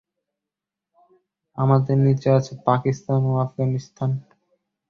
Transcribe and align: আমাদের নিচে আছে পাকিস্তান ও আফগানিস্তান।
আমাদের 1.57 1.95
নিচে 1.97 2.29
আছে 2.37 2.53
পাকিস্তান 2.65 3.19
ও 3.23 3.33
আফগানিস্তান। 3.45 4.09